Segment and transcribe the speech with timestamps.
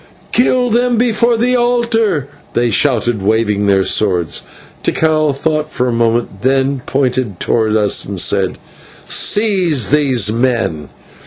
[0.31, 4.41] "Kill them before the altar!" they shouted, waving their swords.
[4.81, 8.57] Tikal thought for a moment, then pointed towards us and said,
[9.05, 10.89] "Seize those men."